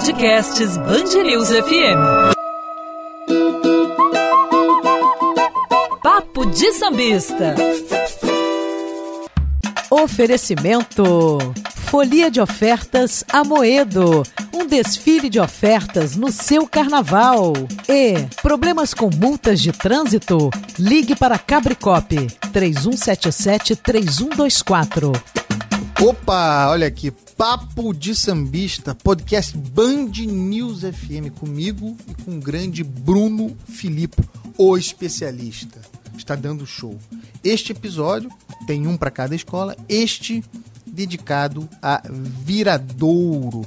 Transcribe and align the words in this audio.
Podcasts 0.00 0.78
Bangerils 0.78 1.50
FM. 1.50 2.00
Papo 6.02 6.46
de 6.46 6.72
Sambista. 6.72 7.54
Oferecimento. 9.90 11.38
Folia 11.90 12.30
de 12.30 12.40
ofertas 12.40 13.22
Amoedo. 13.30 14.22
Um 14.54 14.66
desfile 14.66 15.28
de 15.28 15.38
ofertas 15.38 16.16
no 16.16 16.32
seu 16.32 16.66
carnaval. 16.66 17.52
E 17.86 18.26
problemas 18.40 18.94
com 18.94 19.10
multas 19.14 19.60
de 19.60 19.70
trânsito? 19.70 20.48
Ligue 20.78 21.14
para 21.14 21.38
Cabricop 21.38 22.16
3177 22.50 23.76
3124. 23.76 25.12
Opa, 26.02 26.70
olha 26.70 26.86
aqui, 26.86 27.10
Papo 27.10 27.92
de 27.92 28.14
Sambista, 28.14 28.94
podcast 28.94 29.54
Band 29.54 30.12
News 30.26 30.80
FM 30.80 31.30
comigo 31.38 31.94
e 32.08 32.14
com 32.22 32.38
o 32.38 32.40
grande 32.40 32.82
Bruno 32.82 33.54
Filipe, 33.68 34.22
o 34.56 34.78
especialista. 34.78 35.78
Está 36.16 36.34
dando 36.34 36.66
show. 36.66 36.98
Este 37.44 37.72
episódio 37.72 38.30
tem 38.66 38.86
um 38.86 38.96
para 38.96 39.10
cada 39.10 39.34
escola, 39.34 39.76
este 39.90 40.42
dedicado 40.86 41.68
a 41.82 42.02
Viradouro. 42.10 43.66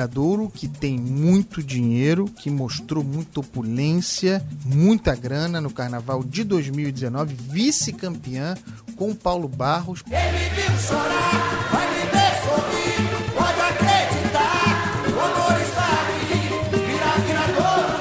Viradouro 0.00 0.48
que 0.48 0.66
tem 0.66 0.98
muito 0.98 1.62
dinheiro, 1.62 2.24
que 2.24 2.48
mostrou 2.48 3.04
muita 3.04 3.40
opulência, 3.40 4.42
muita 4.64 5.14
grana 5.14 5.60
no 5.60 5.70
carnaval 5.70 6.24
de 6.24 6.42
2019, 6.42 7.34
vice-campeã 7.34 8.56
com 8.96 9.14
Paulo 9.14 9.46
Barros. 9.46 10.02
Ele 10.06 10.48
viu 10.54 10.78
chorar, 10.78 11.68
vai 11.70 11.86
me 11.90 12.00
ver 12.06 12.32
sorrir, 12.40 12.96
pode 13.36 13.60
acreditar, 13.60 15.04
o 15.06 15.18
honor 15.20 15.60
está 15.60 15.84
aqui, 16.00 16.48
vira, 16.78 17.12
viradouro, 17.26 18.00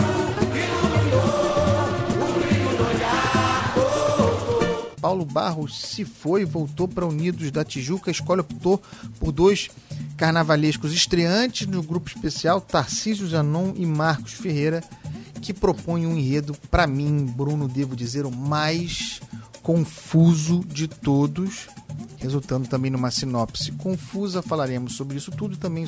iluminou, 0.55 1.83
o 2.23 2.27
brilho 2.39 2.71
do 2.77 2.83
olhar. 2.95 3.75
Paulo 5.01 5.25
Barros 5.25 5.81
se 5.81 6.05
foi 6.05 6.43
e 6.43 6.45
voltou 6.45 6.87
para 6.87 7.05
Unidos 7.05 7.51
da 7.51 7.65
Tijuca. 7.65 8.09
A 8.09 8.13
escola 8.13 8.39
optou 8.39 8.81
por 9.19 9.33
dois 9.33 9.69
carnavalescos 10.19 10.91
estreantes 10.91 11.65
no 11.65 11.81
grupo 11.81 12.09
especial, 12.09 12.59
Tarcísio 12.59 13.25
Zanon 13.25 13.71
e 13.77 13.85
Marcos 13.85 14.33
Ferreira, 14.33 14.83
que 15.41 15.53
propõem 15.53 16.05
um 16.05 16.17
enredo, 16.17 16.53
para 16.69 16.85
mim, 16.85 17.25
Bruno, 17.25 17.69
devo 17.69 17.95
dizer, 17.95 18.25
o 18.25 18.31
mais 18.31 19.21
confuso 19.63 20.59
de 20.67 20.89
todos, 20.89 21.69
resultando 22.17 22.67
também 22.67 22.91
numa 22.91 23.09
sinopse 23.09 23.71
confusa. 23.71 24.41
Falaremos 24.41 24.93
sobre 24.93 25.17
isso 25.17 25.31
tudo, 25.31 25.55
também 25.55 25.85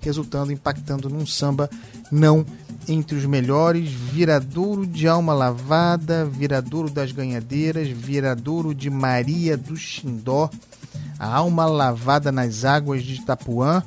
resultando, 0.00 0.52
impactando 0.52 1.10
num 1.10 1.26
samba 1.26 1.68
não 2.08 2.46
entre 2.86 3.16
os 3.16 3.24
melhores, 3.26 3.90
viradouro 3.90 4.86
de 4.86 5.08
alma 5.08 5.34
lavada, 5.34 6.24
viradouro 6.24 6.88
das 6.88 7.10
ganhadeiras, 7.10 7.88
viradouro 7.88 8.72
de 8.72 8.88
Maria 8.88 9.56
do 9.56 9.76
Xindó, 9.76 10.48
a 11.22 11.36
alma 11.36 11.66
lavada 11.66 12.32
nas 12.32 12.64
águas 12.64 13.04
de 13.04 13.14
Itapuã, 13.14 13.80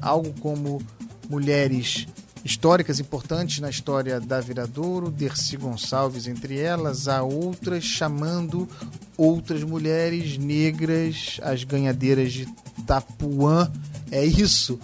algo 0.00 0.32
como 0.34 0.80
mulheres 1.28 2.06
históricas 2.44 3.00
importantes 3.00 3.58
na 3.58 3.68
história 3.68 4.20
da 4.20 4.40
Viradouro, 4.40 5.10
Dercy 5.10 5.56
Gonçalves 5.56 6.28
entre 6.28 6.56
elas, 6.56 7.08
há 7.08 7.20
outras 7.20 7.82
chamando 7.82 8.68
outras 9.16 9.64
mulheres 9.64 10.38
negras, 10.38 11.40
as 11.42 11.64
ganhadeiras 11.64 12.32
de 12.32 12.48
Itapuã. 12.78 13.68
É 14.12 14.24
isso. 14.24 14.78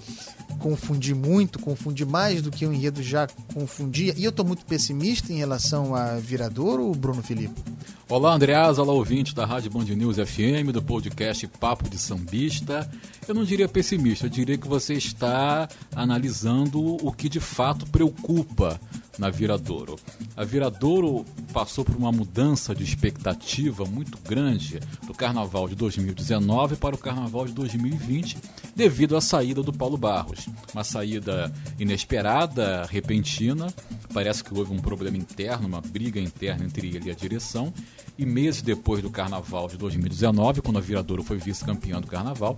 Confundi 0.64 1.14
muito, 1.14 1.58
confundi 1.58 2.06
mais 2.06 2.40
do 2.40 2.50
que 2.50 2.64
o 2.64 2.72
enredo 2.72 3.02
já 3.02 3.26
confundia. 3.52 4.14
E 4.16 4.24
eu 4.24 4.30
estou 4.30 4.46
muito 4.46 4.64
pessimista 4.64 5.30
em 5.30 5.36
relação 5.36 5.94
a 5.94 6.16
Viradouro, 6.16 6.90
Bruno 6.92 7.22
Felipe? 7.22 7.62
Olá, 8.08 8.34
Andreas, 8.34 8.78
olá, 8.78 8.90
ouvinte 8.94 9.34
da 9.34 9.44
Rádio 9.44 9.70
Band 9.70 9.84
News 9.84 10.16
FM, 10.16 10.72
do 10.72 10.80
podcast 10.80 11.46
Papo 11.48 11.86
de 11.86 11.98
Sambista. 11.98 12.90
Eu 13.28 13.34
não 13.34 13.44
diria 13.44 13.68
pessimista, 13.68 14.24
eu 14.24 14.30
diria 14.30 14.56
que 14.56 14.66
você 14.66 14.94
está 14.94 15.68
analisando 15.94 16.80
o 16.82 17.12
que 17.12 17.28
de 17.28 17.40
fato 17.40 17.84
preocupa 17.86 18.80
na 19.18 19.28
Viradouro. 19.30 19.96
A 20.36 20.44
Viradouro 20.44 21.24
passou 21.52 21.84
por 21.84 21.94
uma 21.94 22.10
mudança 22.10 22.74
de 22.74 22.84
expectativa 22.84 23.84
muito 23.84 24.18
grande 24.26 24.80
do 25.06 25.12
Carnaval 25.12 25.68
de 25.68 25.74
2019 25.74 26.76
para 26.76 26.94
o 26.94 26.98
Carnaval 26.98 27.46
de 27.46 27.52
2020, 27.52 28.38
devido 28.74 29.16
à 29.16 29.20
saída 29.20 29.62
do 29.62 29.72
Paulo 29.72 29.96
Barros. 29.96 30.48
Uma 30.72 30.84
saída 30.84 31.52
inesperada, 31.78 32.86
repentina. 32.90 33.72
Parece 34.12 34.42
que 34.42 34.56
houve 34.56 34.72
um 34.72 34.78
problema 34.78 35.16
interno, 35.16 35.66
uma 35.66 35.80
briga 35.80 36.20
interna 36.20 36.64
entre 36.64 36.88
ele 36.88 37.08
e 37.08 37.10
a 37.10 37.14
direção. 37.14 37.72
E 38.18 38.24
meses 38.24 38.62
depois 38.62 39.02
do 39.02 39.10
Carnaval 39.10 39.68
de 39.68 39.76
2019, 39.76 40.62
quando 40.62 40.78
a 40.78 40.80
Viradouro 40.80 41.22
foi 41.22 41.36
vice-campeã 41.36 42.00
do 42.00 42.06
Carnaval, 42.06 42.56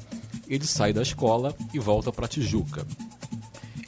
ele 0.48 0.66
sai 0.66 0.92
da 0.92 1.02
escola 1.02 1.54
e 1.72 1.78
volta 1.78 2.12
para 2.12 2.28
Tijuca. 2.28 2.86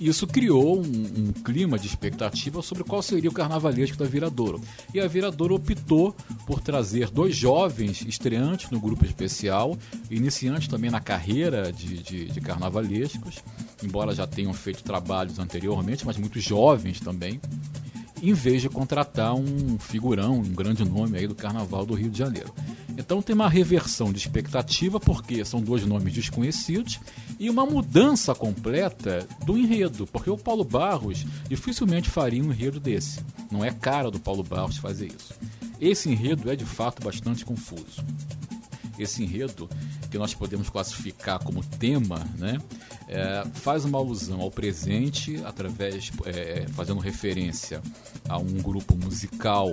Isso 0.00 0.26
criou 0.26 0.78
um, 0.78 0.82
um, 0.82 1.32
clima 1.32 1.78
de 1.78 1.86
expectativa 1.86 2.62
sobre 2.62 2.84
qual 2.84 3.03
seria 3.03 3.28
o 3.28 3.32
carnavalesco 3.32 3.97
da 3.97 4.04
Viradouro. 4.04 4.60
E 4.94 5.00
a 5.00 5.09
Viradouro 5.09 5.56
optou 5.56 6.14
por 6.47 6.60
trazer 6.60 7.10
dois 7.10 7.34
jovens 7.34 8.03
estreantes 8.03 8.70
no 8.70 8.78
grupo 8.81 9.04
especial, 9.04 9.76
iniciantes 10.09 10.69
também 10.69 10.91
na 10.91 11.00
carreira 11.00 11.72
de, 11.72 12.03
de, 12.03 12.25
de 12.26 12.41
carnavalescos, 12.41 13.42
embora 13.82 14.14
já 14.14 14.26
tenham 14.26 14.53
feito 14.53 14.84
trabalhos 14.84 15.38
anteriormente, 15.38 16.06
mas 16.06 16.16
muito 16.16 16.38
jovens 16.41 17.00
também 17.00 17.41
em 18.22 18.32
vez 18.32 18.62
de 18.62 18.69
contratar 18.69 19.34
um 19.34 19.78
figurão, 19.78 20.34
um 20.34 20.53
grande 20.54 20.84
nome 20.84 21.19
aí 21.19 21.26
do 21.26 21.34
Carnaval 21.34 21.86
do 21.86 21.94
Rio 21.94 22.10
de 22.10 22.19
Janeiro. 22.19 22.53
Então 22.98 23.22
tem 23.22 23.32
uma 23.32 23.48
reversão 23.48 24.12
de 24.12 24.19
expectativa, 24.19 24.98
porque 24.98 25.44
são 25.44 25.60
dois 25.60 25.86
nomes 25.86 26.12
desconhecidos, 26.12 26.98
e 27.38 27.48
uma 27.48 27.64
mudança 27.64 28.34
completa 28.34 29.25
do 29.47 29.56
enredo, 29.56 30.04
porque 30.09 30.28
o 30.28 30.36
Paulo 30.36 30.64
Barros 30.64 31.25
dificilmente 31.48 32.10
faria 32.10 32.42
um 32.42 32.53
enredo 32.53 32.81
desse. 32.81 33.20
Não 33.53 33.64
é 33.64 33.70
cara 33.70 34.10
do 34.10 34.19
Paulo 34.19 34.42
Barros 34.42 34.78
fazer 34.78 35.06
isso. 35.06 35.32
Esse 35.81 36.10
enredo 36.10 36.50
é 36.50 36.56
de 36.56 36.64
fato 36.64 37.00
bastante 37.00 37.44
confuso. 37.44 38.04
Esse 38.98 39.22
enredo, 39.22 39.70
que 40.10 40.19
nós 40.19 40.34
podemos 40.34 40.69
classificar 40.69 41.38
como 41.38 41.62
tema, 41.62 42.26
né, 42.36 42.59
é, 43.09 43.45
faz 43.55 43.85
uma 43.85 43.99
alusão 43.99 44.41
ao 44.41 44.51
presente 44.51 45.41
através 45.45 46.11
é, 46.27 46.67
fazendo 46.75 47.01
referência 47.01 47.81
a 48.29 48.39
um 48.39 48.55
grupo 48.63 48.97
musical 48.97 49.73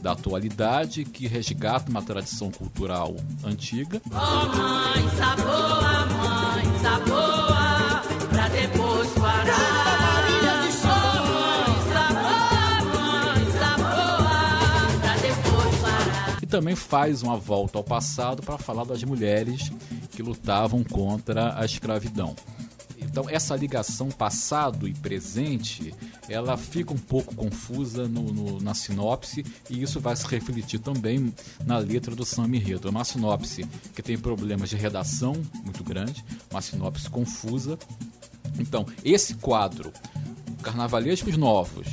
da 0.00 0.12
atualidade 0.12 1.04
que 1.04 1.26
resgata 1.26 1.90
uma 1.90 2.02
tradição 2.02 2.50
cultural 2.50 3.16
antiga. 3.44 4.00
Oh, 4.06 4.56
mãe, 4.56 5.08
saboa, 5.18 6.06
mãe, 6.06 6.78
saboa, 6.80 8.02
pra 8.30 8.48
depois 8.48 9.10
parar. 9.14 9.96
E 16.46 16.48
também 16.48 16.76
faz 16.76 17.24
uma 17.24 17.36
volta 17.36 17.76
ao 17.76 17.82
passado 17.82 18.40
para 18.40 18.56
falar 18.56 18.84
das 18.84 19.02
mulheres 19.02 19.72
que 20.12 20.22
lutavam 20.22 20.84
contra 20.84 21.58
a 21.60 21.64
escravidão. 21.64 22.36
Então 23.16 23.30
essa 23.30 23.56
ligação 23.56 24.10
passado 24.10 24.86
e 24.86 24.92
presente, 24.92 25.94
ela 26.28 26.54
fica 26.54 26.92
um 26.92 26.98
pouco 26.98 27.34
confusa 27.34 28.06
no, 28.06 28.24
no, 28.24 28.60
na 28.60 28.74
sinopse 28.74 29.42
e 29.70 29.80
isso 29.82 29.98
vai 30.00 30.14
se 30.14 30.26
refletir 30.26 30.80
também 30.80 31.32
na 31.64 31.78
letra 31.78 32.14
do 32.14 32.26
Sam 32.26 32.48
Enredo. 32.48 32.88
É 32.88 32.90
uma 32.90 33.06
sinopse 33.06 33.64
que 33.94 34.02
tem 34.02 34.18
problemas 34.18 34.68
de 34.68 34.76
redação 34.76 35.32
muito 35.64 35.82
grande, 35.82 36.22
uma 36.50 36.60
sinopse 36.60 37.08
confusa. 37.08 37.78
Então 38.58 38.84
esse 39.02 39.36
quadro, 39.36 39.90
Carnavalescos 40.62 41.38
Novos, 41.38 41.88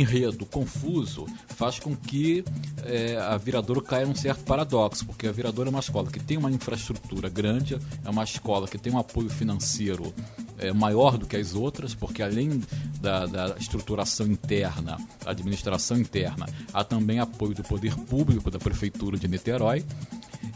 enredo 0.00 0.46
confuso, 0.46 1.26
faz 1.48 1.78
com 1.78 1.94
que 1.94 2.44
é, 2.84 3.16
a 3.16 3.36
Viradouro 3.36 3.82
caia 3.82 4.06
num 4.06 4.14
certo 4.14 4.44
paradoxo, 4.44 5.06
porque 5.06 5.26
a 5.26 5.32
Viradouro 5.32 5.68
é 5.68 5.70
uma 5.70 5.80
escola 5.80 6.10
que 6.10 6.20
tem 6.20 6.36
uma 6.36 6.50
infraestrutura 6.50 7.28
grande, 7.28 7.78
é 8.04 8.10
uma 8.10 8.24
escola 8.24 8.66
que 8.66 8.78
tem 8.78 8.92
um 8.92 8.98
apoio 8.98 9.28
financeiro 9.28 10.12
é, 10.58 10.72
maior 10.72 11.18
do 11.18 11.26
que 11.26 11.36
as 11.36 11.54
outras, 11.54 11.94
porque 11.94 12.22
além 12.22 12.62
da, 13.00 13.26
da 13.26 13.56
estruturação 13.58 14.26
interna, 14.26 14.96
administração 15.26 15.98
interna, 15.98 16.46
há 16.72 16.84
também 16.84 17.18
apoio 17.18 17.54
do 17.54 17.62
poder 17.62 17.94
público 17.96 18.50
da 18.50 18.58
Prefeitura 18.58 19.18
de 19.18 19.26
Niterói. 19.28 19.84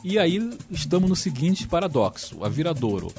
E 0.09 0.21
aí 0.21 0.39
estamos 0.71 1.11
no 1.11 1.17
seguinte 1.17 1.67
paradoxo: 1.67 2.45
a 2.45 2.49
Viradouro, 2.49 3.13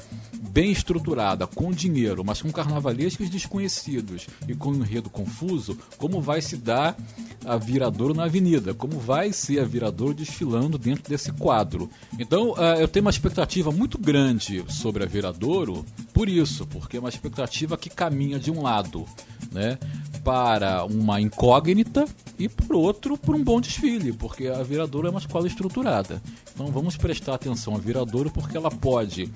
bem 0.50 0.72
estruturada, 0.72 1.46
com 1.46 1.70
dinheiro, 1.70 2.24
mas 2.24 2.40
com 2.40 2.50
carnavalescos 2.50 3.28
desconhecidos 3.28 4.26
e 4.48 4.54
com 4.54 4.70
um 4.70 4.76
enredo 4.76 5.10
confuso, 5.10 5.76
como 5.98 6.22
vai 6.22 6.40
se 6.40 6.56
dar 6.56 6.96
a 7.44 7.58
Viradouro 7.58 8.14
na 8.14 8.24
avenida? 8.24 8.72
Como 8.72 8.98
vai 8.98 9.34
ser 9.34 9.60
a 9.60 9.64
Viradouro 9.64 10.14
desfilando 10.14 10.78
dentro 10.78 11.10
desse 11.10 11.30
quadro? 11.30 11.90
Então, 12.18 12.52
uh, 12.52 12.80
eu 12.80 12.88
tenho 12.88 13.04
uma 13.04 13.10
expectativa 13.10 13.70
muito 13.70 13.98
grande 13.98 14.64
sobre 14.70 15.04
a 15.04 15.06
Viradouro 15.06 15.84
por 16.14 16.26
isso, 16.26 16.66
porque 16.66 16.96
é 16.96 17.00
uma 17.00 17.10
expectativa 17.10 17.76
que 17.76 17.90
caminha 17.90 18.38
de 18.38 18.50
um 18.50 18.62
lado, 18.62 19.04
né? 19.52 19.78
para 20.24 20.84
uma 20.84 21.20
incógnita 21.20 22.06
e 22.38 22.48
por 22.48 22.76
outro 22.76 23.16
por 23.16 23.34
um 23.34 23.42
bom 23.42 23.60
desfile, 23.60 24.12
porque 24.12 24.46
a 24.46 24.62
Viradouro 24.62 25.06
é 25.06 25.10
uma 25.10 25.20
escola 25.20 25.46
estruturada. 25.46 26.20
Então 26.52 26.66
vamos 26.66 26.96
prestar 26.96 27.34
atenção 27.34 27.74
à 27.74 27.78
Viradouro 27.78 28.30
porque 28.30 28.56
ela 28.56 28.70
pode 28.70 29.30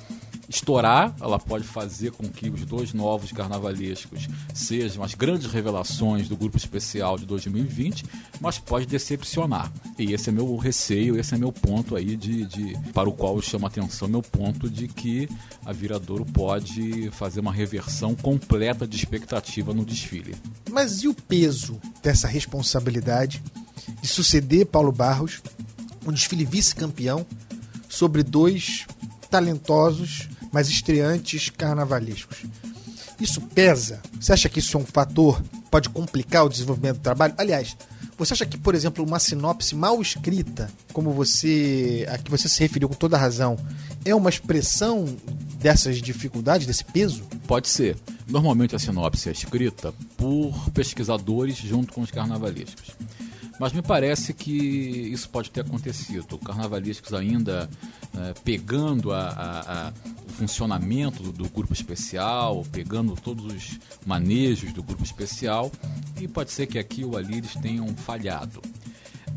estourar, 0.57 1.15
ela 1.21 1.39
pode 1.39 1.65
fazer 1.65 2.13
com 2.13 2.29
que 2.29 2.49
os 2.51 2.65
dois 2.65 2.93
novos 2.93 3.33
carnavalescos 3.33 4.29
sejam 4.55 5.03
as 5.03 5.15
grandes 5.15 5.51
revelações 5.51 6.29
do 6.29 6.37
grupo 6.37 6.57
especial 6.57 7.19
de 7.19 7.25
2020, 7.27 8.05
mas 8.41 8.59
pode 8.59 8.87
decepcionar. 8.87 9.73
E 9.99 10.13
esse 10.13 10.29
é 10.29 10.33
meu 10.33 10.57
receio, 10.57 11.19
esse 11.19 11.35
é 11.35 11.39
meu 11.39 11.53
ponto 11.53 11.97
aí 11.97 12.17
de, 12.17 12.45
de 12.45 12.79
para 12.93 13.09
o 13.09 13.13
qual 13.13 13.37
eu 13.37 13.43
chamo 13.43 13.67
a 13.67 13.69
atenção, 13.69 14.09
meu 14.09 14.23
ponto 14.23 14.69
de 14.69 14.89
que 14.89 15.29
a 15.65 15.73
Viradouro 15.73 16.25
pode 16.25 17.11
fazer 17.11 17.41
uma 17.41 17.53
reversão 17.53 18.15
completa 18.15 18.87
de 18.87 18.97
expectativa 18.97 19.73
no 19.73 19.85
desfile. 19.85 20.35
Mas 20.71 21.03
e 21.03 21.09
o 21.09 21.15
peso 21.15 21.81
dessa 22.03 22.29
responsabilidade 22.29 23.43
de 24.01 24.09
suceder 24.09 24.67
Paulo 24.67 24.93
Barros, 24.93 25.41
um 26.07 26.13
desfile 26.13 26.45
vice-campeão, 26.45 27.27
sobre 27.89 28.23
dois 28.23 28.87
talentosos 29.31 30.29
mas 30.53 30.69
estreantes 30.69 31.49
carnavalescos. 31.51 32.45
Isso 33.19 33.41
pesa? 33.41 34.01
Você 34.21 34.33
acha 34.33 34.49
que 34.49 34.59
isso 34.59 34.77
é 34.77 34.81
um 34.81 34.87
fator 34.87 35.43
pode 35.71 35.89
complicar 35.89 36.45
o 36.45 36.49
desenvolvimento 36.49 36.97
do 36.97 37.03
trabalho? 37.03 37.35
Aliás, 37.39 37.77
você 38.19 38.35
acha 38.35 38.47
que, 38.47 38.59
por 38.59 38.75
exemplo, 38.75 39.05
uma 39.05 39.19
sinopse 39.19 39.75
mal 39.75 40.01
escrita, 40.01 40.71
como 40.93 41.13
você 41.13 42.07
a 42.11 42.19
que 42.19 42.31
você 42.31 42.49
se 42.49 42.61
referiu 42.61 42.89
com 42.89 42.95
toda 42.95 43.17
razão, 43.17 43.57
é 44.05 44.15
uma 44.15 44.29
expressão 44.29 45.07
dessas 45.61 46.01
dificuldades, 46.01 46.67
desse 46.67 46.85
peso? 46.85 47.23
Pode 47.47 47.69
ser. 47.69 47.97
Normalmente 48.29 48.77
a 48.77 48.79
sinopse 48.79 49.29
é 49.29 49.33
escrita 49.33 49.95
por 50.17 50.71
pesquisadores 50.71 51.57
junto 51.57 51.93
com 51.95 52.03
os 52.03 52.11
carnavalescos. 52.11 52.93
Mas 53.59 53.73
me 53.73 53.83
parece 53.83 54.33
que 54.33 54.53
isso 54.53 55.29
pode 55.29 55.51
ter 55.51 55.61
acontecido. 55.61 56.39
Carnavalescos 56.39 57.15
ainda 57.15 57.71
é, 58.17 58.35
pegando 58.45 59.13
a, 59.13 59.29
a, 59.29 59.93
funcionamento 60.33 61.31
do, 61.33 61.49
grupo 61.49 61.73
especial, 61.73 62.65
pegando 62.73 63.15
todos 63.15 63.45
os 63.45 63.79
manejos 64.05 64.73
do 64.73 64.83
grupo 64.83 65.05
especial, 65.05 65.71
e 66.21 66.27
pode 66.27 66.51
ser 66.51 66.67
que 66.67 66.79
aqui 66.79 67.05
ou 67.05 67.17
ali 67.17 67.39
eles 67.39 67.55
tenham 67.55 67.87
falhado. 67.89 68.61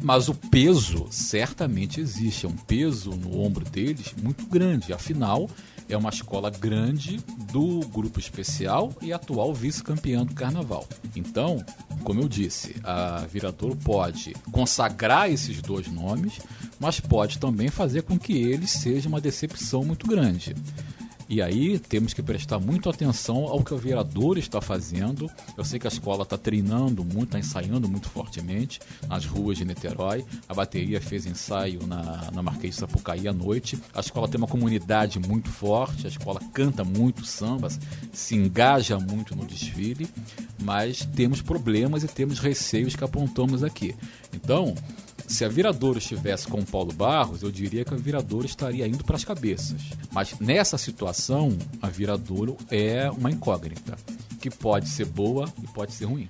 Mas 0.01 0.27
o 0.27 0.36
peso 0.36 1.07
certamente 1.09 2.00
existe, 2.00 2.45
é 2.45 2.50
um 2.50 2.56
peso 2.56 3.12
no 3.12 3.39
ombro 3.39 3.63
deles 3.65 4.13
muito 4.21 4.45
grande. 4.45 4.94
Afinal, 4.94 5.50
é 5.88 5.95
uma 5.95 6.09
escola 6.09 6.50
grande 6.50 7.18
do 7.51 7.80
grupo 7.88 8.19
especial 8.19 8.94
e 9.01 9.13
atual 9.13 9.53
vice-campeã 9.53 10.25
do 10.25 10.33
carnaval. 10.33 10.88
Então, 11.15 11.63
como 12.06 12.22
eu 12.22 12.30
disse, 12.30 12.75
a 12.84 13.25
Viradouro 13.25 13.75
pode 13.75 14.36
consagrar 14.52 15.30
esses 15.30 15.60
dois 15.60 15.88
nomes, 15.88 16.40
mas 16.80 17.00
pode 17.00 17.40
também 17.40 17.68
fazer 17.68 18.04
com 18.04 18.18
que 18.18 18.34
eles 18.34 18.69
sejam 18.69 19.12
uma 19.12 19.19
decepção 19.19 19.84
muito 19.84 20.07
grande. 20.07 20.56
E 21.27 21.42
aí 21.42 21.80
temos 21.80 22.13
que 22.13 22.22
prestar 22.22 22.60
muito 22.60 22.88
atenção 22.88 23.45
ao 23.45 23.63
que 23.63 23.74
o 23.74 23.77
vereador 23.77 24.38
está 24.38 24.62
fazendo. 24.62 25.30
Eu 25.57 25.66
sei 25.66 25.80
que 25.80 25.88
a 25.88 25.89
escola 25.89 26.22
está 26.22 26.38
treinando 26.38 27.04
muito, 27.04 27.36
está 27.36 27.39
ensaiando 27.39 27.89
muito 27.89 28.07
fortemente 28.10 28.80
nas 29.07 29.25
ruas 29.25 29.57
de 29.57 29.66
Niterói. 29.66 30.24
A 30.48 30.54
bateria 30.54 31.01
fez 31.01 31.25
ensaio 31.25 31.86
na, 31.88 32.30
na 32.31 32.44
Marquês 32.44 32.75
de 32.75 32.80
Sapucaí 32.80 33.27
à 33.27 33.33
noite. 33.33 33.80
A 33.94 34.01
escola 34.01 34.27
tem 34.27 34.38
uma 34.38 34.48
comunidade 34.48 35.18
muito 35.18 35.50
forte, 35.50 36.06
a 36.06 36.10
escola 36.10 36.39
canta 36.54 36.83
muito 36.83 37.25
sambas, 37.25 37.80
se 38.13 38.36
engaja 38.36 39.00
muito 39.00 39.36
no 39.36 39.45
desfile, 39.45 40.07
mas 40.62 41.06
temos 41.16 41.42
problemas 41.42 42.04
e 42.04 42.07
temos 42.07 42.38
receios 42.38 42.95
que 42.95 43.04
apontamos 43.04 43.63
aqui. 43.63 43.95
Então, 44.31 44.75
se 45.27 45.44
a 45.44 45.50
Viradouro 45.50 45.98
estivesse 45.98 46.48
com 46.48 46.60
o 46.60 46.66
Paulo 46.66 46.94
Barros, 46.94 47.42
eu 47.42 47.51
diria 47.51 47.83
que 47.83 47.94
a 47.94 47.98
Viradouro 47.98 48.45
estaria 48.45 48.88
indo 48.88 49.04
para 49.04 49.16
as 49.16 49.25
cabeças. 49.25 49.81
Mas 50.15 50.39
nessa 50.39 50.77
situação, 50.77 51.57
a 51.81 51.89
Viradouro 51.89 52.56
é 52.71 53.12
uma 53.12 53.29
incógnita, 53.29 53.97
que 54.39 54.50
pode 54.50 54.88
ser 54.88 55.03
boa 55.03 55.53
e 55.62 55.67
pode 55.67 55.91
ser 55.91 56.06
ruim. 56.06 56.29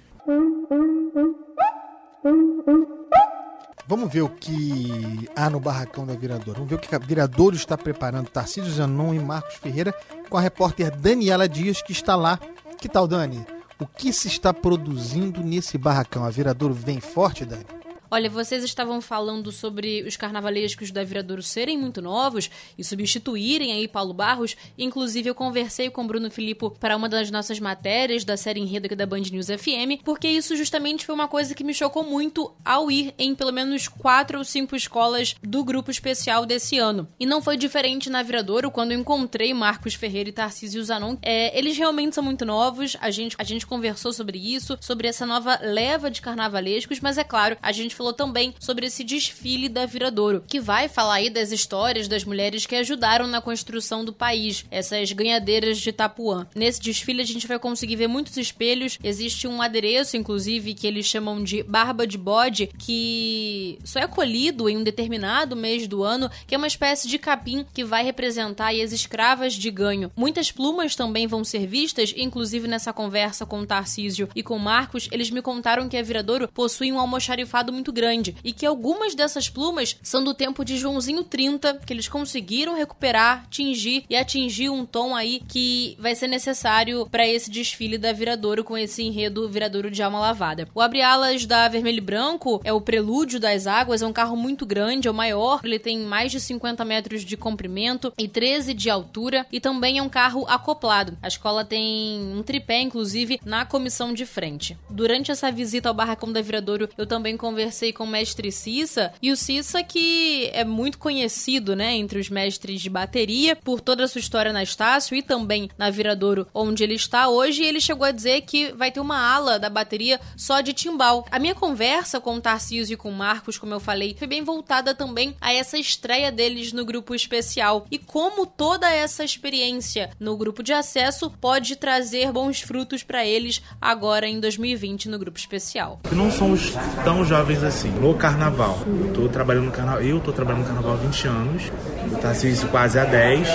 Vamos 3.87 4.11
ver 4.11 4.23
o 4.23 4.29
que 4.29 5.29
há 5.35 5.51
no 5.51 5.59
barracão 5.59 6.03
da 6.03 6.15
Viradouro. 6.15 6.53
Vamos 6.53 6.69
ver 6.71 6.77
o 6.77 6.79
que 6.79 6.95
a 6.95 6.97
Viradouro 6.97 7.55
está 7.55 7.77
preparando. 7.77 8.27
Tarcísio 8.27 8.71
Zanon 8.71 9.13
e 9.13 9.19
Marcos 9.19 9.53
Ferreira 9.53 9.93
com 10.31 10.37
a 10.37 10.41
repórter 10.41 10.89
Daniela 10.89 11.47
Dias, 11.47 11.83
que 11.83 11.91
está 11.91 12.15
lá. 12.15 12.39
Que 12.79 12.89
tal, 12.89 13.07
Dani? 13.07 13.45
O 13.79 13.85
que 13.85 14.11
se 14.11 14.27
está 14.27 14.51
produzindo 14.51 15.43
nesse 15.43 15.77
barracão? 15.77 16.25
A 16.25 16.31
Viradouro 16.31 16.73
vem 16.73 16.99
forte, 16.99 17.45
Dani? 17.45 17.74
Olha, 18.09 18.29
vocês 18.29 18.63
estavam 18.63 19.01
falando 19.01 19.51
sobre 19.51 20.03
os 20.03 20.15
carnavalescos 20.15 20.91
da 20.91 21.03
Viradouro 21.03 21.41
serem 21.41 21.77
muito 21.77 22.01
novos 22.01 22.49
e 22.77 22.83
substituírem 22.83 23.71
aí 23.71 23.87
Paulo 23.87 24.13
Barros. 24.13 24.55
Inclusive, 24.77 25.29
eu 25.29 25.35
conversei 25.35 25.89
com 25.89 26.05
Bruno 26.05 26.29
Filippo 26.29 26.71
para 26.71 26.95
uma 26.95 27.09
das 27.09 27.31
nossas 27.31 27.59
matérias 27.59 28.23
da 28.23 28.37
série 28.37 28.59
Enredo 28.59 28.85
aqui 28.85 28.95
da 28.95 29.05
Band 29.05 29.21
News 29.31 29.47
FM, 29.47 30.03
porque 30.03 30.27
isso 30.27 30.55
justamente 30.55 31.05
foi 31.05 31.15
uma 31.15 31.27
coisa 31.27 31.55
que 31.55 31.63
me 31.63 31.73
chocou 31.73 32.03
muito 32.03 32.53
ao 32.63 32.91
ir 32.91 33.13
em 33.17 33.33
pelo 33.33 33.51
menos 33.51 33.87
quatro 33.87 34.37
ou 34.37 34.43
cinco 34.43 34.75
escolas 34.75 35.35
do 35.41 35.63
grupo 35.63 35.89
especial 35.89 36.45
desse 36.45 36.77
ano. 36.77 37.07
E 37.19 37.25
não 37.25 37.41
foi 37.41 37.57
diferente 37.57 38.09
na 38.09 38.23
Viradouro 38.23 38.71
quando 38.71 38.91
eu 38.91 38.99
encontrei 38.99 39.53
Marcos 39.53 39.93
Ferreira 39.93 40.29
e 40.29 40.33
Tarcísio 40.33 40.83
Zanon. 40.83 41.17
É, 41.21 41.57
eles 41.57 41.77
realmente 41.77 42.15
são 42.15 42.23
muito 42.23 42.45
novos, 42.45 42.95
a 43.01 43.09
gente, 43.09 43.35
a 43.39 43.43
gente 43.43 43.65
conversou 43.65 44.13
sobre 44.13 44.37
isso, 44.37 44.77
sobre 44.79 45.07
essa 45.07 45.25
nova 45.25 45.59
leva 45.61 46.11
de 46.11 46.21
carnavalescos, 46.21 46.99
mas 46.99 47.17
é 47.17 47.23
claro, 47.23 47.57
a 47.61 47.71
gente 47.71 47.94
falou 47.95 48.13
também 48.13 48.53
sobre 48.59 48.85
esse 48.87 49.03
desfile 49.03 49.69
da 49.69 49.85
Viradouro, 49.85 50.43
que 50.47 50.59
vai 50.59 50.87
falar 50.87 51.15
aí 51.15 51.29
das 51.29 51.51
histórias 51.51 52.07
das 52.07 52.23
mulheres 52.23 52.65
que 52.65 52.75
ajudaram 52.75 53.27
na 53.27 53.41
construção 53.41 54.03
do 54.03 54.13
país, 54.13 54.65
essas 54.69 55.11
ganhadeiras 55.11 55.77
de 55.79 55.89
Itapuã. 55.89 56.47
Nesse 56.55 56.81
desfile 56.81 57.21
a 57.21 57.25
gente 57.25 57.47
vai 57.47 57.59
conseguir 57.59 57.95
ver 57.95 58.07
muitos 58.07 58.37
espelhos, 58.37 58.99
existe 59.03 59.47
um 59.47 59.61
adereço, 59.61 60.17
inclusive, 60.17 60.73
que 60.73 60.87
eles 60.87 61.05
chamam 61.05 61.43
de 61.43 61.63
barba 61.63 62.05
de 62.05 62.17
bode, 62.17 62.67
que 62.77 63.79
só 63.83 63.99
é 63.99 64.07
colhido 64.07 64.69
em 64.69 64.77
um 64.77 64.83
determinado 64.83 65.55
mês 65.55 65.87
do 65.87 66.03
ano, 66.03 66.29
que 66.45 66.55
é 66.55 66.57
uma 66.57 66.67
espécie 66.67 67.07
de 67.07 67.17
capim 67.17 67.65
que 67.73 67.83
vai 67.83 68.03
representar 68.03 68.73
as 68.75 68.91
escravas 68.91 69.53
de 69.53 69.71
ganho. 69.71 70.11
Muitas 70.15 70.51
plumas 70.51 70.95
também 70.95 71.27
vão 71.27 71.43
ser 71.43 71.65
vistas, 71.65 72.13
inclusive 72.17 72.67
nessa 72.67 72.91
conversa 72.91 73.45
com 73.45 73.59
o 73.59 73.65
Tarcísio 73.65 74.29
e 74.35 74.43
com 74.43 74.55
o 74.55 74.59
Marcos, 74.59 75.07
eles 75.11 75.29
me 75.29 75.41
contaram 75.41 75.87
que 75.87 75.97
a 75.97 76.03
Viradouro 76.03 76.47
possui 76.47 76.91
um 76.91 76.99
almoxarifado 76.99 77.71
muito 77.71 77.84
grande 77.91 78.35
e 78.43 78.51
que 78.51 78.65
algumas 78.65 79.15
dessas 79.15 79.49
plumas 79.49 79.97
são 80.01 80.23
do 80.23 80.33
tempo 80.33 80.63
de 80.63 80.77
Joãozinho 80.77 81.23
30, 81.23 81.81
que 81.85 81.93
eles 81.93 82.07
conseguiram 82.07 82.75
recuperar, 82.75 83.47
tingir 83.49 84.05
e 84.09 84.15
atingir 84.15 84.69
um 84.69 84.85
tom 84.85 85.15
aí 85.15 85.41
que 85.47 85.95
vai 85.99 86.15
ser 86.15 86.27
necessário 86.27 87.07
para 87.09 87.27
esse 87.27 87.49
desfile 87.49 87.97
da 87.97 88.13
Viradouro 88.13 88.63
com 88.63 88.77
esse 88.77 89.03
enredo 89.03 89.49
Viradouro 89.49 89.91
de 89.91 90.01
Alma 90.01 90.19
Lavada. 90.19 90.67
O 90.73 90.81
abre-alas 90.81 91.45
da 91.45 91.67
Vermelho 91.67 91.99
e 91.99 92.01
Branco 92.01 92.61
é 92.63 92.73
o 92.73 92.81
Prelúdio 92.81 93.39
das 93.39 93.67
Águas, 93.67 94.01
é 94.01 94.07
um 94.07 94.13
carro 94.13 94.35
muito 94.35 94.65
grande, 94.65 95.07
é 95.07 95.11
o 95.11 95.13
maior, 95.13 95.61
ele 95.63 95.79
tem 95.79 95.99
mais 95.99 96.31
de 96.31 96.39
50 96.39 96.83
metros 96.85 97.23
de 97.23 97.37
comprimento 97.37 98.13
e 98.17 98.27
13 98.27 98.73
de 98.73 98.89
altura 98.89 99.45
e 99.51 99.59
também 99.59 99.97
é 99.97 100.01
um 100.01 100.09
carro 100.09 100.45
acoplado. 100.47 101.17
A 101.21 101.27
escola 101.27 101.65
tem 101.65 102.19
um 102.35 102.43
tripé, 102.43 102.81
inclusive, 102.81 103.39
na 103.45 103.65
comissão 103.65 104.13
de 104.13 104.25
frente. 104.25 104.77
Durante 104.89 105.31
essa 105.31 105.51
visita 105.51 105.89
ao 105.89 105.95
barracão 105.95 106.31
da 106.31 106.41
Viradouro, 106.41 106.89
eu 106.97 107.05
também 107.05 107.37
conversei 107.37 107.74
conversei 107.75 107.91
com 107.91 108.05
o 108.05 108.07
mestre 108.07 108.51
Cissa, 108.53 109.11
e 109.21 109.31
o 109.31 109.35
Cissa 109.35 109.83
que 109.83 110.49
é 110.53 110.63
muito 110.63 110.97
conhecido, 110.97 111.75
né, 111.75 111.93
entre 111.95 112.19
os 112.19 112.29
mestres 112.29 112.81
de 112.81 112.89
bateria, 112.89 113.53
por 113.53 113.81
toda 113.81 114.05
a 114.05 114.07
sua 114.07 114.19
história 114.19 114.53
na 114.53 114.63
Estácio 114.63 115.15
e 115.15 115.21
também 115.21 115.69
na 115.77 115.89
Viradouro, 115.89 116.47
onde 116.53 116.83
ele 116.83 116.93
está 116.93 117.27
hoje, 117.27 117.63
ele 117.63 117.81
chegou 117.81 118.05
a 118.05 118.11
dizer 118.11 118.41
que 118.41 118.71
vai 118.71 118.91
ter 118.91 119.01
uma 119.01 119.19
ala 119.19 119.59
da 119.59 119.69
bateria 119.69 120.21
só 120.37 120.61
de 120.61 120.71
timbal. 120.71 121.25
A 121.29 121.37
minha 121.37 121.53
conversa 121.53 122.21
com 122.21 122.35
o 122.35 122.41
Tarcísio 122.41 122.93
e 122.93 122.97
com 122.97 123.09
o 123.09 123.13
Marcos, 123.13 123.57
como 123.57 123.73
eu 123.73 123.79
falei, 123.79 124.15
foi 124.17 124.27
bem 124.27 124.43
voltada 124.43 124.95
também 124.95 125.35
a 125.41 125.51
essa 125.51 125.77
estreia 125.77 126.31
deles 126.31 126.71
no 126.71 126.85
grupo 126.85 127.13
especial 127.13 127.85
e 127.91 127.97
como 127.97 128.45
toda 128.45 128.89
essa 128.89 129.23
experiência 129.23 130.11
no 130.17 130.37
grupo 130.37 130.63
de 130.63 130.71
acesso 130.71 131.29
pode 131.41 131.75
trazer 131.75 132.31
bons 132.31 132.61
frutos 132.61 133.03
para 133.03 133.25
eles 133.25 133.61
agora 133.81 134.27
em 134.27 134.39
2020 134.39 135.09
no 135.09 135.19
grupo 135.19 135.37
especial. 135.37 135.99
Não 136.13 136.31
somos 136.31 136.71
tão 137.03 137.25
jovens 137.25 137.64
assim, 137.67 137.89
no 137.89 138.13
carnaval. 138.13 138.79
Eu 138.87 139.13
tô 139.13 139.27
trabalhando 139.27 139.65
no 139.65 139.71
carnaval, 139.71 140.01
eu 140.01 140.19
tô 140.19 140.31
trabalhando 140.31 140.61
no 140.61 140.67
carnaval 140.67 140.93
há 140.93 140.97
20 140.97 141.27
anos, 141.27 141.71
o 142.11 142.15
Tarcísio 142.17 142.67
quase 142.69 142.99
há 142.99 143.03
10, 143.03 143.49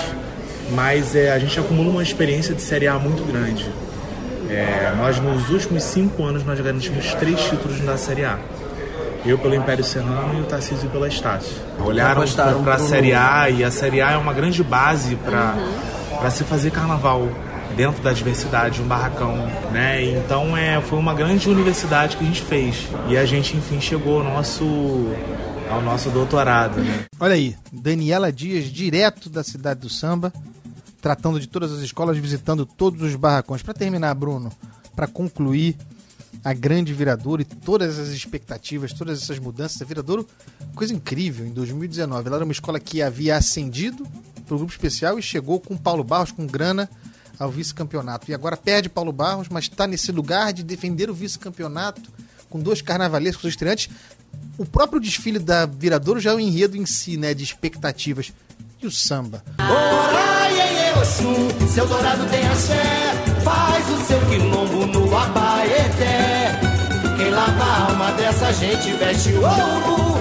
mas 0.73 1.15
é, 1.15 1.33
a 1.33 1.39
gente 1.39 1.59
acumula 1.59 1.91
uma 1.91 2.03
experiência 2.03 2.55
de 2.55 2.63
Série 2.63 2.89
A 2.89 2.99
muito 2.99 3.25
grande. 3.25 3.69
É, 4.49 4.93
nós, 4.97 5.21
nos 5.21 5.49
últimos 5.51 5.83
cinco 5.85 6.25
anos, 6.25 6.45
nós 6.45 6.59
garantimos 6.61 7.15
três 7.15 7.41
títulos 7.41 7.81
da 7.81 7.97
Série 7.97 8.25
A. 8.25 8.39
Eu 9.25 9.39
pelo 9.39 9.55
Império 9.55 9.85
Serrano 9.85 10.39
e 10.39 10.41
o 10.41 10.45
Tarcísio 10.45 10.89
pela 10.89 11.07
Estácio. 11.07 11.55
Olharam 11.79 12.25
para 12.65 12.75
a 12.75 12.79
Série 12.79 13.13
A 13.13 13.51
e 13.51 13.63
a 13.63 13.71
Série 13.71 14.01
A 14.01 14.13
é 14.13 14.17
uma 14.17 14.33
grande 14.33 14.63
base 14.65 15.15
para 15.17 15.55
para 16.21 16.31
se 16.31 16.45
fazer 16.45 16.71
carnaval 16.71 17.29
dentro 17.77 18.03
da 18.03 18.13
diversidade, 18.13 18.81
um 18.83 18.87
barracão, 18.87 19.37
né? 19.73 20.05
Então 20.05 20.57
é, 20.57 20.81
foi 20.81 20.99
uma 20.99 21.15
grande 21.15 21.49
universidade 21.49 22.17
que 22.17 22.25
a 22.25 22.27
gente 22.27 22.43
fez 22.43 22.87
e 23.09 23.17
a 23.17 23.25
gente 23.25 23.57
enfim 23.57 23.81
chegou 23.81 24.19
ao 24.19 24.25
nosso 24.25 24.65
ao 25.71 25.81
nosso 25.81 26.11
doutorado, 26.11 26.81
né? 26.81 27.05
Olha 27.19 27.35
aí, 27.35 27.57
Daniela 27.73 28.33
Dias, 28.33 28.65
direto 28.65 29.31
da 29.31 29.45
cidade 29.45 29.81
do 29.81 29.89
samba, 29.89 30.33
tratando 31.01 31.39
de 31.39 31.47
todas 31.47 31.73
as 31.73 31.81
escolas, 31.81 32.19
visitando 32.19 32.67
todos 32.67 33.03
os 33.03 33.15
barracões. 33.15 33.63
Para 33.63 33.75
terminar, 33.75 34.15
Bruno, 34.15 34.51
para 34.95 35.07
concluir 35.07 35.77
a 36.45 36.53
grande 36.53 36.93
Viradouro 36.93 37.43
e 37.43 37.45
todas 37.45 37.99
as 37.99 38.09
expectativas, 38.09 38.93
todas 38.93 39.23
essas 39.23 39.39
mudanças, 39.39 39.81
a 39.81 39.85
Viradouro, 39.85 40.27
coisa 40.75 40.93
incrível, 40.95 41.47
em 41.47 41.53
2019, 41.53 42.27
ela 42.27 42.37
era 42.37 42.45
uma 42.45 42.53
escola 42.53 42.81
que 42.81 43.03
havia 43.03 43.37
ascendido 43.37 44.07
para 44.47 44.55
o 44.55 44.59
grupo 44.59 44.73
especial 44.73 45.19
e 45.19 45.23
chegou 45.23 45.61
com 45.61 45.77
Paulo 45.77 46.03
Barros, 46.03 46.33
com 46.33 46.47
grana, 46.47 46.89
ao 47.45 47.51
vice-campeonato. 47.51 48.31
E 48.31 48.35
agora 48.35 48.57
perde 48.57 48.89
Paulo 48.89 49.13
Barros, 49.13 49.49
mas 49.49 49.65
está 49.65 49.87
nesse 49.87 50.13
lugar 50.13 50.53
de 50.53 50.63
defender 50.63 51.11
o 51.11 51.15
vice-campeonato 51.15 52.03
com 52.49 52.59
dois 52.59 52.83
carnavalescos 52.83 53.45
estreantes. 53.45 53.89
O 54.59 54.67
próprio 54.67 55.01
desfile 55.01 55.39
da 55.39 55.65
Viradouro 55.67 56.21
já 56.21 56.33
é 56.33 56.35
o 56.35 56.41
enredo 56.41 56.77
em 56.77 56.85
si, 56.85 57.17
né, 57.17 57.33
de 57.33 57.45
expectativas. 57.45 58.33
E 58.83 58.87
o 58.87 58.91
samba? 58.91 59.43
Ora, 59.59 60.51
iê, 60.51 60.99
iê, 60.99 61.69
seu 61.69 61.87
dourado 61.87 62.27
tem 62.27 62.47
axé, 62.47 62.83
faz 63.45 63.89
o 63.91 64.07
seu 64.07 64.21
quilombo 64.27 64.87
no 64.87 65.17
abaeté. 65.17 66.59
Quem 67.17 67.31
lava 67.31 67.65
a 67.65 67.91
alma 67.91 68.13
dessa 68.13 68.53
gente 68.53 68.93
veste 68.93 69.33
ouro, 69.35 70.20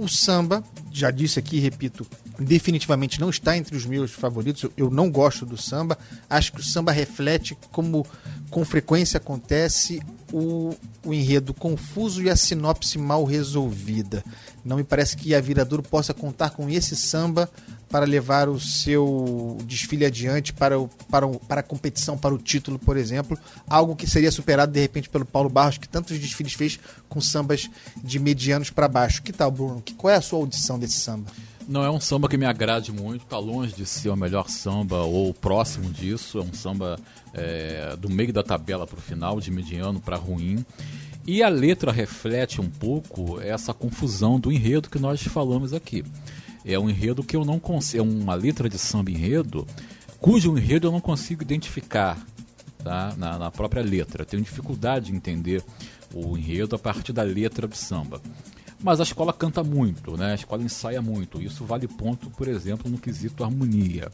O 0.00 0.08
samba, 0.08 0.64
já 0.90 1.10
disse 1.10 1.38
aqui 1.38 1.58
repito, 1.58 2.06
definitivamente 2.38 3.20
não 3.20 3.28
está 3.28 3.54
entre 3.54 3.76
os 3.76 3.84
meus 3.84 4.10
favoritos. 4.12 4.64
Eu 4.74 4.88
não 4.88 5.10
gosto 5.10 5.44
do 5.44 5.58
samba. 5.58 5.98
Acho 6.28 6.54
que 6.54 6.60
o 6.60 6.64
samba 6.64 6.90
reflete, 6.90 7.54
como 7.70 8.06
com 8.50 8.64
frequência 8.64 9.18
acontece, 9.18 10.02
o, 10.32 10.74
o 11.04 11.14
enredo 11.14 11.54
confuso 11.54 12.22
e 12.22 12.28
a 12.28 12.36
sinopse 12.36 12.98
mal 12.98 13.24
resolvida. 13.24 14.24
Não 14.64 14.76
me 14.76 14.84
parece 14.84 15.16
que 15.16 15.34
a 15.34 15.40
Viradouro 15.40 15.82
possa 15.82 16.12
contar 16.12 16.50
com 16.50 16.68
esse 16.68 16.94
samba 16.96 17.48
para 17.88 18.04
levar 18.04 18.48
o 18.48 18.60
seu 18.60 19.58
desfile 19.64 20.04
adiante 20.04 20.52
para, 20.52 20.78
o, 20.78 20.88
para, 21.10 21.26
o, 21.26 21.40
para 21.40 21.60
a 21.60 21.64
competição, 21.64 22.16
para 22.16 22.34
o 22.34 22.38
título, 22.38 22.78
por 22.78 22.96
exemplo. 22.96 23.38
Algo 23.68 23.96
que 23.96 24.08
seria 24.08 24.30
superado 24.30 24.72
de 24.72 24.80
repente 24.80 25.08
pelo 25.08 25.24
Paulo 25.24 25.48
Barros, 25.48 25.78
que 25.78 25.88
tantos 25.88 26.18
desfiles 26.18 26.52
fez 26.52 26.78
com 27.08 27.20
sambas 27.20 27.68
de 28.02 28.18
medianos 28.18 28.70
para 28.70 28.86
baixo. 28.86 29.22
Que 29.22 29.32
tal, 29.32 29.50
Bruno? 29.50 29.82
Que, 29.82 29.94
qual 29.94 30.12
é 30.12 30.16
a 30.16 30.20
sua 30.20 30.38
audição 30.38 30.78
desse 30.78 30.98
samba? 30.98 31.30
Não 31.70 31.84
é 31.84 31.90
um 31.90 32.00
samba 32.00 32.28
que 32.28 32.36
me 32.36 32.44
agrade 32.44 32.90
muito, 32.90 33.24
tá 33.26 33.38
longe 33.38 33.72
de 33.72 33.86
ser 33.86 34.08
o 34.08 34.16
melhor 34.16 34.48
samba 34.48 35.02
ou 35.02 35.32
próximo 35.32 35.88
disso. 35.88 36.40
É 36.40 36.42
um 36.42 36.52
samba 36.52 36.98
é, 37.32 37.94
do 37.94 38.10
meio 38.10 38.32
da 38.32 38.42
tabela 38.42 38.88
para 38.88 38.98
o 38.98 39.00
final, 39.00 39.40
de 39.40 39.52
mediano 39.52 40.00
para 40.00 40.16
ruim. 40.16 40.66
E 41.24 41.44
a 41.44 41.48
letra 41.48 41.92
reflete 41.92 42.60
um 42.60 42.68
pouco 42.68 43.40
essa 43.40 43.72
confusão 43.72 44.40
do 44.40 44.50
enredo 44.50 44.90
que 44.90 44.98
nós 44.98 45.22
falamos 45.22 45.72
aqui. 45.72 46.04
É 46.64 46.76
um 46.76 46.90
enredo 46.90 47.22
que 47.22 47.36
eu 47.36 47.44
não 47.44 47.60
consigo. 47.60 48.02
É 48.02 48.04
uma 48.04 48.34
letra 48.34 48.68
de 48.68 48.76
samba 48.76 49.12
enredo, 49.12 49.64
cujo 50.18 50.58
enredo 50.58 50.88
eu 50.88 50.92
não 50.92 51.00
consigo 51.00 51.40
identificar 51.40 52.18
tá? 52.82 53.14
na, 53.16 53.38
na 53.38 53.50
própria 53.52 53.80
letra. 53.80 54.24
Tenho 54.24 54.42
dificuldade 54.42 55.06
de 55.06 55.16
entender 55.16 55.62
o 56.12 56.36
enredo 56.36 56.74
a 56.74 56.78
partir 56.80 57.12
da 57.12 57.22
letra 57.22 57.68
do 57.68 57.76
samba. 57.76 58.20
Mas 58.82 58.98
a 58.98 59.02
escola 59.02 59.32
canta 59.32 59.62
muito, 59.62 60.16
né? 60.16 60.32
a 60.32 60.34
escola 60.34 60.62
ensaia 60.62 61.02
muito. 61.02 61.40
Isso 61.40 61.64
vale 61.64 61.86
ponto, 61.86 62.30
por 62.30 62.48
exemplo, 62.48 62.90
no 62.90 62.98
quesito 62.98 63.44
harmonia. 63.44 64.08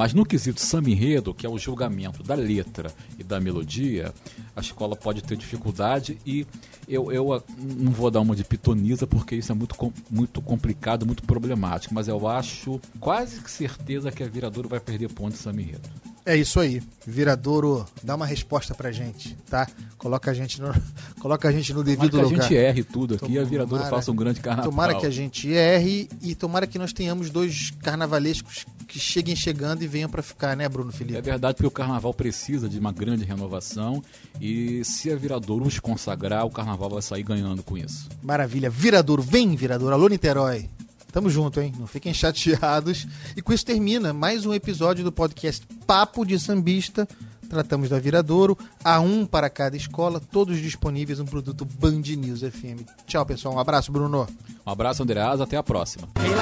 Mas 0.00 0.14
no 0.14 0.24
quesito 0.24 0.62
samba 0.62 0.88
enredo, 0.88 1.34
que 1.34 1.44
é 1.44 1.48
o 1.50 1.58
julgamento 1.58 2.22
da 2.22 2.34
letra 2.34 2.90
e 3.18 3.22
da 3.22 3.38
melodia, 3.38 4.14
a 4.56 4.60
escola 4.62 4.96
pode 4.96 5.22
ter 5.22 5.36
dificuldade 5.36 6.16
e 6.24 6.46
eu, 6.88 7.12
eu 7.12 7.34
ah, 7.34 7.42
não 7.58 7.92
vou 7.92 8.10
dar 8.10 8.22
uma 8.22 8.34
de 8.34 8.42
pitoniza 8.42 9.06
porque 9.06 9.36
isso 9.36 9.52
é 9.52 9.54
muito, 9.54 9.76
muito 10.10 10.40
complicado, 10.40 11.04
muito 11.04 11.22
problemático, 11.24 11.92
mas 11.92 12.08
eu 12.08 12.26
acho 12.26 12.80
quase 12.98 13.42
que 13.42 13.50
certeza 13.50 14.10
que 14.10 14.22
a 14.22 14.26
Viradouro 14.26 14.70
vai 14.70 14.80
perder 14.80 15.10
ponto 15.12 15.32
de 15.32 15.38
samba 15.38 15.60
enredo. 15.60 15.90
É 16.24 16.34
isso 16.36 16.60
aí. 16.60 16.82
Viradouro, 17.06 17.86
dá 18.02 18.14
uma 18.14 18.26
resposta 18.26 18.74
pra 18.74 18.90
gente, 18.92 19.34
tá? 19.50 19.66
Coloca 19.98 20.30
a 20.30 20.34
gente 20.34 20.62
no, 20.62 20.72
coloca 21.20 21.46
a 21.46 21.52
gente 21.52 21.74
no 21.74 21.84
Tomara 21.84 21.96
devido 21.96 22.10
que 22.12 22.20
a 22.20 22.22
lugar. 22.22 22.42
gente 22.42 22.54
erre 22.54 22.82
tudo 22.84 23.14
aqui 23.16 23.32
e 23.32 23.38
a 23.38 23.44
Viradouro 23.44 23.82
Tomara- 23.82 23.96
faça 23.96 24.10
um 24.10 24.16
grande 24.16 24.40
carnaval. 24.40 24.70
Tomara 24.70 24.94
que 24.94 25.06
a 25.06 25.10
gente 25.10 25.52
erre 25.52 26.08
e 26.22 26.34
tomara 26.34 26.66
que 26.66 26.78
nós 26.78 26.92
tenhamos 26.92 27.28
dois 27.30 27.70
carnavalescos 27.82 28.64
que 28.90 28.98
cheguem 28.98 29.36
chegando 29.36 29.82
e 29.82 29.86
venham 29.86 30.10
pra 30.10 30.22
ficar, 30.22 30.56
né, 30.56 30.68
Bruno 30.68 30.90
É 30.90 30.92
Felipe? 30.92 31.20
verdade 31.20 31.54
porque 31.54 31.66
o 31.66 31.70
carnaval 31.70 32.12
precisa 32.12 32.68
de 32.68 32.78
uma 32.78 32.92
grande 32.92 33.24
renovação 33.24 34.02
e 34.40 34.84
se 34.84 35.10
a 35.12 35.16
Viradouro 35.16 35.64
os 35.66 35.78
consagrar, 35.78 36.44
o 36.44 36.50
carnaval 36.50 36.90
vai 36.90 37.02
sair 37.02 37.22
ganhando 37.22 37.62
com 37.62 37.78
isso. 37.78 38.08
Maravilha. 38.22 38.68
Viradouro, 38.68 39.22
vem, 39.22 39.54
Viradouro. 39.54 39.94
Alô, 39.94 40.08
Niterói. 40.08 40.68
Tamo 41.12 41.28
junto, 41.30 41.60
hein? 41.60 41.72
Não 41.78 41.86
fiquem 41.86 42.12
chateados. 42.14 43.06
E 43.36 43.42
com 43.42 43.52
isso 43.52 43.64
termina 43.64 44.12
mais 44.12 44.44
um 44.46 44.52
episódio 44.54 45.02
do 45.04 45.10
podcast 45.12 45.66
Papo 45.86 46.24
de 46.24 46.38
Sambista. 46.38 47.08
Tratamos 47.50 47.88
da 47.88 47.98
Viradouro, 47.98 48.56
a 48.84 49.00
um 49.00 49.26
para 49.26 49.50
cada 49.50 49.76
escola, 49.76 50.20
todos 50.20 50.58
disponíveis 50.58 51.18
no 51.18 51.24
produto 51.24 51.64
Band 51.64 52.02
News 52.16 52.42
FM. 52.42 52.86
Tchau, 53.08 53.26
pessoal. 53.26 53.56
Um 53.56 53.58
abraço, 53.58 53.90
Bruno. 53.90 54.28
Um 54.64 54.70
abraço, 54.70 55.02
Andreas, 55.02 55.40
até 55.40 55.56
a 55.56 55.62
próxima. 55.62 56.06
É 56.14 56.28
é. 56.28 56.32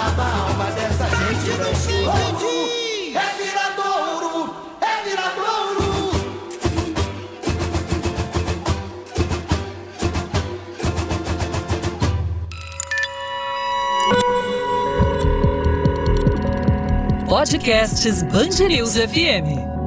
Podcasts 17.27 18.23
Band 18.25 18.69
News 18.69 18.95
FM. 18.95 19.78